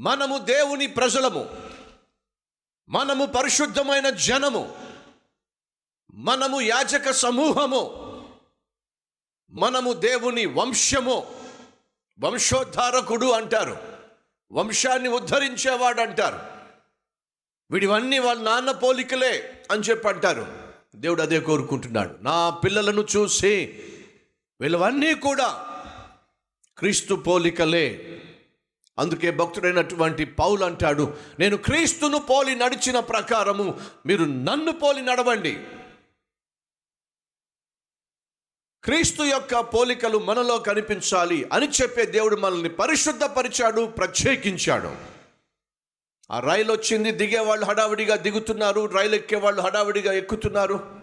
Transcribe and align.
మనము 0.00 0.38
దేవుని 0.38 0.86
ప్రజలము. 0.86 1.50
మనము 2.88 3.26
పరిశుద్ధమైన 3.26 4.10
జనము. 4.10 4.74
మనము 6.14 6.60
యాజక 6.60 7.10
సమూహము. 7.10 7.80
మనము 9.50 9.92
దేవుని 9.92 10.46
వంశము. 10.46 11.44
వంశోద్ధారకుడు 12.20 13.26
అంటారు. 13.26 13.78
వంశాన్ని 14.52 15.08
ఉద్ధరించేవాడు 15.08 16.00
అంటారు 16.00 16.40
వీడివన్నీ 17.70 18.18
వాళ్ళ 18.18 18.42
నాన్న 18.42 18.70
పోలికలే 18.70 19.64
అని 19.70 19.80
చెప్పి 19.80 20.08
అంటారు. 20.08 20.58
దేవుడు 20.96 21.22
అదే 21.22 21.40
కోరుకుంటున్నాడు. 21.40 22.18
నా 22.20 22.50
పిల్లలను 22.50 23.06
చూసి 23.16 23.84
వీళ్ళవన్నీ 24.60 25.14
కూడా 25.14 25.66
క్రీస్తు 26.78 27.14
పోలికలే. 27.14 28.19
అందుకే 29.00 29.30
భక్తుడైనటువంటి 29.30 30.24
పౌలు 30.24 30.64
అంటాడు 30.64 31.14
నేను 31.38 31.56
క్రీస్తును 31.56 32.18
పోలి 32.18 32.54
నడిచిన 32.56 33.00
ప్రకారము 33.00 33.80
మీరు 34.06 34.24
నన్ను 34.24 34.72
పోలి 34.72 35.02
నడవండి. 35.02 35.54
క్రీస్తు 38.84 39.22
యొక్క 39.22 39.60
పోలికలు 39.60 40.18
మనలో 40.18 40.58
కనిపించాలి 40.58 41.48
అని 41.52 41.68
చెప్పే 41.68 42.04
దేవుడు 42.06 42.36
మనల్ని 42.36 42.68
పరిశుద్ధపరిచాడు 42.68 43.86
ప్రత్యేకించాడు. 43.86 44.96
ఆ 46.30 46.40
రైలు 46.40 46.72
వచ్చింది 46.72 47.10
దిగేవాళ్ళు 47.12 47.66
హడావిడిగా 47.66 48.16
దిగుతున్నారు 48.16 48.86
రైలు 48.86 49.14
ఎక్కేవాళ్ళు 49.14 49.60
హడావిడిగా 49.62 50.12
ఎక్కుతున్నారు. 50.12 51.00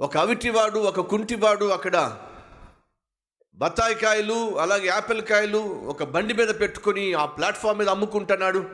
ఒక 0.00 0.16
అవిటివాడు 0.16 0.78
ఒక 0.78 1.00
కుంటివాడు 1.00 1.64
అక్కడ 1.64 1.96
బత్తాయి 3.58 3.94
కాయలు 3.94 4.60
అలాగే 4.60 4.86
యాపిల్ 4.86 5.22
కాయలు 5.22 5.58
ఒక 5.58 6.02
బండి 6.02 6.34
మీద 6.34 6.48
పెట్టుకొని 6.48 7.14
ఆ 7.14 7.26
ప్లాట్ఫామ్ 7.26 7.78
మీద 7.78 7.88
అమ్ముకుంటున్నాడు. 7.88 8.70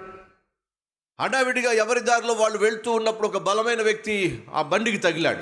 హడావిడిగా 1.20 1.72
ఎవరి 1.72 2.00
దారిలో 2.00 2.33
వాళ్ళు 2.33 2.59
వెళ్తూ 2.59 2.92
ఉన్నప్పుడు 2.92 3.28
ఒక 3.28 3.39
బలమైన 3.39 3.83
వ్యక్తి 3.83 4.47
ఆ 4.53 4.62
బండికి 4.62 4.98
తగిలాడు. 4.98 5.41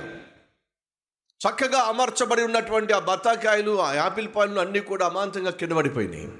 చక్కగా 1.48 1.78
అమర్చబడి 1.78 2.42
ఉన్నటువంటి 2.42 2.92
ఆ 2.92 2.98
బత్తాకాయలు 2.98 3.82
ఆ 3.82 3.92
యాపిల్ 3.92 4.28
పాయలు 4.36 4.60
అన్నీ 4.60 4.80
కూడా 4.80 5.06
అమాంతంగా 5.06 5.50
కిందపడిపోయినాయి 5.50 6.32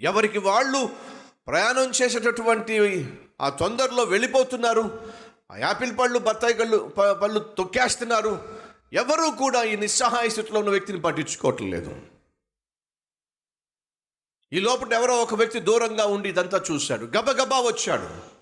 ఎవరికి 0.00 0.38
వాళ్ళు 0.38 0.90
ప్రయాణం 1.46 1.92
చేసేటటువంటి 2.02 3.08
ఆ 3.40 3.48
తొందరలో 3.48 4.02
వెళ్ళిపోతున్నారు. 4.02 5.12
ఆ 5.52 5.56
యాపిల్ 5.56 5.98
పళ్ళు 5.98 6.18
బత్తాయి 6.18 6.54
కళ్ళు 6.54 6.92
ప- 6.98 7.10
పళ్ళు 7.10 7.38
తొక్కేస్తున్నారు. 7.38 8.59
ఎవరూ 8.92 9.30
కూడా 9.30 9.62
ఈ 9.62 9.76
నిస్సహాయ 9.76 10.28
స్థితిలో 10.28 10.58
ఉన్న 10.60 10.70
వ్యక్తిని 10.70 11.00
పట్టించుకోవటం 11.00 11.70
లేదు. 11.70 12.02
ఈ 14.52 14.60
లోపల 14.60 14.92
ఎవరో 14.92 15.22
ఒక 15.22 15.34
వ్యక్తి 15.34 15.60
దూరంగా 15.60 16.04
ఉండి 16.04 16.28
ఇదంతా 16.28 16.64
చూశాడు. 16.72 17.04
గబగబా 17.04 17.60
వచ్చాడు. 17.60 18.40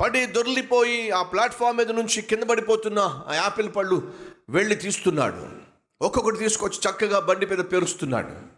పడి 0.00 0.26
దొర్లిపోయి 0.26 1.10
ఆ 1.10 1.22
ప్లాట్ఫామ్ 1.22 1.76
మీద 1.76 1.90
నుంచి 1.90 2.22
కింద 2.22 2.42
పడిపోతున్న 2.42 3.24
ఆ 3.26 3.34
యాపిల్ 3.34 3.74
పళ్ళు 3.76 4.12
వెళ్ళి 4.48 4.76
తీస్తున్నాడు. 4.76 5.66
ఒక్కొక్కటి 6.00 6.36
తీసుకొచ్చి 6.36 6.90
చక్కగా 6.90 7.20
బండి 7.20 7.46
మీద 7.46 7.58
పేరుస్తున్నాడు 7.58 8.56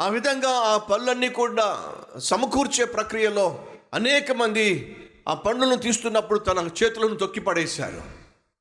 ఆ 0.00 0.08
విధంగా 0.08 0.50
ఆ 0.50 0.76
పళ్ళన్నీ 0.76 1.28
కూడా 1.28 1.94
సమకూర్చే 2.18 2.84
ప్రక్రియలో 2.84 3.68
అనేక 3.94 4.32
మంది 4.32 4.96
ఆ 5.28 5.34
పండ్లను 5.34 5.76
తీస్తున్నప్పుడు 5.76 6.38
తన 6.38 6.70
చేతులను 6.82 7.16
తొక్కి 7.16 7.40
పడేశారు 7.40 8.15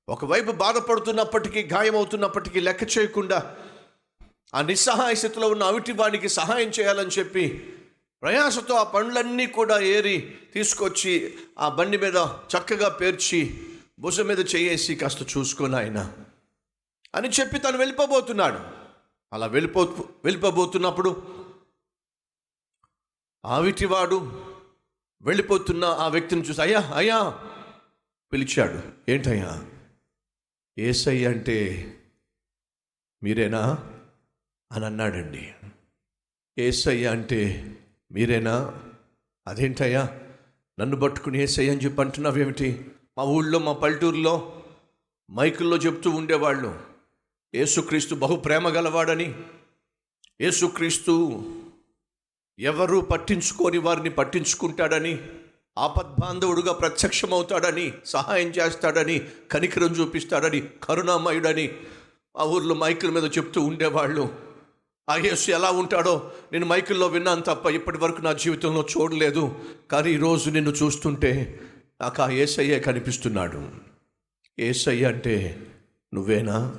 ఒకవైపు 0.08 0.52
బాధపడుతున్నప్పటికీ 0.52 1.64
గాయమవుతున్నప్పటికీ 1.64 2.59
లెక్క 2.59 2.98
చేయకుండా 2.98 3.56
ఆ 4.53 4.61
నిస్సహాయ 4.61 5.16
స్థితిలో 5.16 5.48
ఉన్న 5.48 5.64
అవిటి 5.64 5.92
వాడికి 5.92 6.30
సహాయం 6.30 6.70
చేయాలని 6.70 7.09
చెప్పి 7.09 7.73
ప్రయాసతో 8.22 8.76
ఆ 8.76 8.83
పండ్లన్నీ 8.83 9.48
కూడా 9.48 9.80
ఏరి 9.80 10.33
తీసుకొచ్చి 10.54 11.38
ఆ 11.60 11.70
బండి 11.70 11.98
మీద 11.98 12.15
చక్కగా 12.54 12.89
పేర్చి 12.89 13.39
భుజం 13.99 14.27
మీద 14.27 14.39
చేయేసి 14.39 14.95
కాస్త 14.95 15.38
చూసుకొని 15.38 15.76
ఆయన 15.76 16.14
అని 17.15 17.30
చెప్పి 17.30 17.60
తను 17.60 17.77
వెళ్ళిపోబోతున్నాడు. 17.77 18.60
అలా 19.33 19.45
వెళ్ళిపో 19.48 19.82
వెళ్ళిపోబోతున్నప్పుడు 20.26 21.11
ఆవిటివాడు 23.45 24.17
వెళ్ళిపోతున్న 25.21 25.86
ఆ 25.86 26.08
వ్యక్తిని 26.08 26.42
చూసి 26.42 26.61
అయ్యా 26.61 26.92
అయ్యా 26.95 27.38
పిలిచాడు. 28.33 29.11
ఏంటయ్యా? 29.11 29.65
ఏసయ్య 30.80 31.27
అంటే 31.27 31.87
మీరేనా? 33.23 33.91
అని 34.71 34.86
అన్నాడండి. 34.86 35.53
ఏసయ్య 36.59 37.08
అంటే 37.08 37.73
మీరేనా? 38.11 38.83
అదేంటయ్యా? 39.47 40.21
నన్ను 40.80 40.99
పట్టుకుని 40.99 41.39
ఏసయ్య 41.39 41.71
అని 41.71 41.80
చెప్పి 41.80 42.02
అంటున్నావేమిటి? 42.02 42.91
మా 43.17 43.23
ఊళ్ళో 43.23 43.59
మా 43.59 43.73
పల్లెటూరులో 43.73 44.64
మైకుల్లో 45.31 45.77
చెప్తూ 45.77 46.09
ఉండేవాళ్ళు. 46.09 46.80
యేసుక్రీస్తు 47.55 48.15
బహు 48.15 48.35
ప్రేమ 48.35 48.69
గలవాడని. 48.69 49.43
యేసుక్రీస్తు 50.41 51.43
ఎవరు 52.59 52.99
పట్టించుకొని 52.99 53.77
వారిని 53.77 54.09
పట్టించుకుంటాడని. 54.09 55.17
ఆపద్బాంధవుడుగా 55.77 56.73
ప్రత్యక్షమవుతాడని 56.73 57.93
సహాయం 58.05 58.47
చేస్తాడని 58.47 59.21
కనికరం 59.52 59.87
చూపిస్తాడని 59.87 60.63
కరుణామయుడని 60.83 61.73
ఆ 62.37 62.43
ఊర్లో 62.43 62.75
మైకుల 62.75 63.09
మీద 63.09 63.23
చెప్తూ 63.23 63.61
ఉండేవాళ్ళు. 63.61 64.35
ఆ 65.09 65.15
యేసు 65.15 65.52
ఎలా 65.52 65.71
ఉంటాడో 65.71 66.31
నేను 66.53 66.65
మైకుల్లో 66.65 67.08
విన్నాను 67.08 67.41
తప్ప 67.41 67.65
ఇప్పటి 67.65 67.97
వరకు 67.97 68.21
నా 68.21 68.33
జీవితంలో 68.33 68.85
చూడలేదు. 68.97 69.55
కానీ 69.91 70.11
ఈరోజు 70.11 70.49
నిన్ను 70.49 70.71
చూస్తుంటే 70.71 71.59
నాకు 72.02 72.21
ఆ 72.21 72.30
ఏసయ్యే 72.30 72.80
కనిపిస్తున్నాడు. 72.80 73.67
ఏసయ్య 74.59 75.05
అంటే 75.05 75.67
నువ్వేనా? 76.14 76.75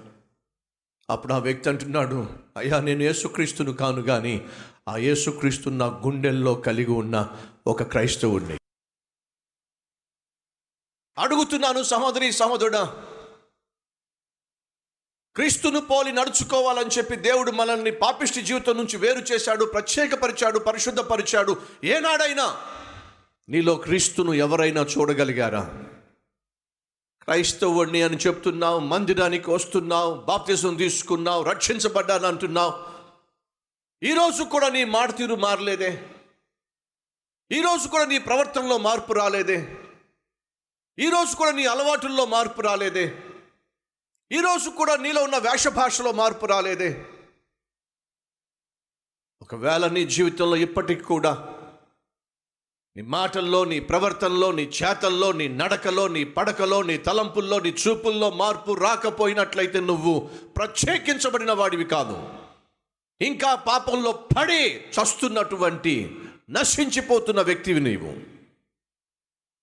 అప్పుడు 1.10 1.32
ఆ 1.32 1.38
వ్యక్తి 1.38 1.68
అంటున్నాడు 1.68 2.26
అయ్యా 2.56 2.80
నేను 2.80 3.02
యేసుక్రీస్తును 3.02 3.72
కాను 3.72 4.02
కానీ 4.02 4.44
ఆ 4.88 4.96
యేసుక్రీస్తు 4.96 5.70
నా 5.70 5.86
గుండెల్లో 5.86 6.54
కలిగి 6.54 6.90
ఉన్న 6.90 7.28
ఒక 7.66 7.82
క్రైస్తవుడిని. 7.82 8.58
అడుగుతున్నాను 11.18 11.82
సహోదరి 11.82 12.32
సహోదరుడా. 12.32 13.02
క్రీస్తును 15.36 15.80
పోలి 15.80 16.12
నడుచుకోవాలని 16.12 16.90
చెప్పి 16.98 17.16
దేవుడు 17.16 17.50
మనల్ని 17.50 17.90
పాపిష్టి 17.90 18.42
జీవితం 18.42 18.76
నుంచి 18.76 18.96
వేరు 18.96 19.18
చేశాడు 19.18 19.64
ప్రత్యేకపరిచాడు 19.64 20.58
పరిశుద్ధపరిచాడు. 20.58 21.56
ఏనాడైనా 21.84 22.56
నీలో 23.48 23.74
క్రీస్తును 23.74 24.32
ఎవరైనా 24.32 24.82
చూడగలిగారా? 24.82 25.84
క్రైస్తవుడిని 27.22 28.02
అని 28.02 28.16
చెప్తున్నావు 28.16 28.78
మందిరానికి 28.78 29.50
వస్తున్నావు 29.50 30.14
బాప్తిజం 30.14 30.74
తీసుకున్నావు 30.74 31.42
రక్షించబడ్డాను 31.42 32.26
అంటున్నావు. 32.26 32.74
ఈరోజు 34.02 34.42
కూడా 34.42 34.68
నీ 34.68 34.84
మాట 34.84 35.16
తీరు 35.16 35.34
మారలేదే 35.34 36.06
ఈరోజు 37.52 37.88
కూడా 37.88 38.04
నీ 38.04 38.18
ప్రవర్తనలో 38.18 38.78
మార్పు 38.78 39.12
రాలేదే. 39.12 39.85
ఈరోజు 40.98 41.36
కూడా 41.36 41.50
నీ 41.50 41.66
అలవాటుల్లో 41.66 42.26
మార్పు 42.26 42.60
రాలేదే. 42.60 43.18
ఈరోజు 44.32 44.70
కూడా 44.70 44.96
నీలో 44.96 45.22
ఉన్న 45.22 45.38
వేష 45.38 45.68
భాషలో 45.68 46.12
మార్పు 46.12 46.46
రాలేదే. 46.46 47.04
ఒకవేళ 49.42 49.86
నీ 49.86 50.04
జీవితంలో 50.04 50.56
ఇప్పటికి 50.56 51.02
కూడా 51.02 51.54
నీ 52.96 53.02
మాటల్లో 53.02 53.64
నీ 53.64 53.80
ప్రవర్తనలో 53.80 54.52
నీ 54.52 54.62
చేతల్లో 54.62 55.32
నీ 55.32 55.48
నడకలో 55.48 56.08
నీ 56.08 56.24
పడకలో 56.24 56.82
నీ 56.82 56.98
తలంపుల్లో 56.98 57.60
నీ 57.60 57.74
చూపుల్లో 57.88 58.30
మార్పు 58.30 58.72
రాకపోయినట్లయితే 58.72 59.80
నువ్వు 59.80 60.30
ప్రత్యేకించబడిన 60.56 61.52
వాడివి 61.52 61.84
కాదు. 61.84 62.28
ఇంకా 63.20 63.54
పాపంలో 63.54 64.12
పడి 64.12 64.76
చస్తున్నటువంటి 64.76 66.18
నశించిపోతున్న 66.50 67.42
వ్యక్తివి 67.42 67.80
నీవు. 67.80 68.35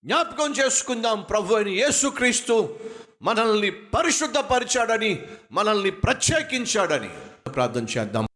జ్ఞాపకం 0.05 0.53
చేసుకుందాం 0.53 1.21
ప్రభు 1.29 1.53
అయిన 1.53 1.67
యేసుక్రీస్తు 1.67 2.75
మనల్ని 3.21 3.71
పరిశుద్ధపరిచాడని 3.71 5.19
మనల్ని 5.51 5.91
ప్రత్యేకించాడని. 5.91 7.09
ప్రార్థన 7.49 7.85
చేద్దాం. 7.97 8.27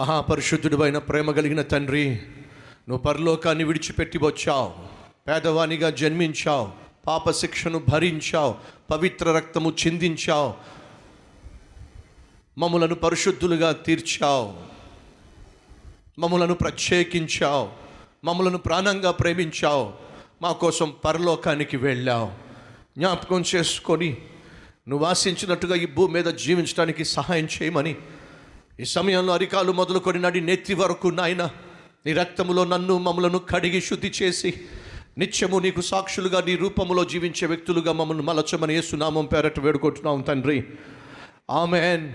మహాపరిశుద్ధుడు 0.00 0.82
అయిన 0.82 0.98
ప్రేమ 0.98 1.30
కలిగిన 1.30 1.62
తండ్రి 1.62 2.10
నువ్వు 2.88 2.98
పరలోకాన్ని 2.98 3.64
విడిచిపెట్టి 3.64 4.18
వచ్చావు. 4.18 4.72
పేదవానిగా 5.28 5.90
జన్మించావు. 5.90 6.70
పాప 7.06 7.30
శిక్షను 7.30 7.82
భరించావు. 7.88 8.54
పవిత్ర 8.90 9.32
రక్తము 9.32 9.74
చిందించావు. 9.86 10.77
మమ్మలను 12.58 12.94
పరిశుద్ధులుగా 12.94 13.72
తీర్చావు. 13.72 14.52
మమ్మలను 16.18 16.54
ప్రత్యేకించావు. 16.54 17.68
మమ్మలను 18.24 18.58
ప్రాణంగా 18.58 19.10
ప్రేమించావు. 19.10 19.92
మా 20.42 20.52
కోసం 20.52 20.94
పరలోకానికి 21.04 21.76
వెళ్ళావు. 21.76 22.26
జ్ఞాపకం 22.98 23.44
చేసుకొని 23.54 24.16
నువ్వు 24.88 25.06
ఆశించినట్టుగా 25.06 25.74
ఈ 25.74 25.86
భూమి 25.86 26.14
మీద 26.14 26.24
జీవించడానికి 26.24 27.04
సహాయం 27.04 27.48
చేయమని 27.62 27.96
ఈ 28.80 28.84
సమయంలో 28.84 29.32
అరికాలు 29.32 29.72
మొదలుకొని 29.72 30.20
నడి 30.20 30.40
నెత్తి 30.40 30.74
వరకు 30.74 31.08
నాయన 31.08 31.50
నీ 32.06 32.12
రక్తములో 32.12 32.64
నన్ను 32.64 32.98
మమ్మలను 32.98 33.38
కడిగి 33.38 33.80
శుద్ధి 33.80 34.12
చేసి 34.22 34.54
నిత్యము 35.18 35.58
నీకు 35.58 35.80
సాక్షులుగా 35.80 36.40
నీ 36.40 36.56
రూపములో 36.56 37.04
జీవించే 37.04 37.46
వ్యక్తులుగా 37.46 37.92
మమ్మల్ని 37.92 38.24
మలచమని 38.24 38.74
యేసునామం 38.74 39.26
పేరట 39.26 39.60
వేడుకుంటున్నాం 39.60 40.20
తండ్రి. 40.20 40.64
ఆమెన్. 41.50 42.12